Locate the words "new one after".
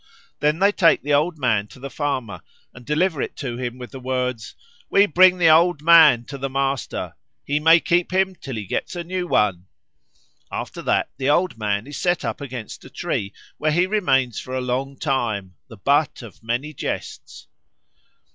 9.03-10.81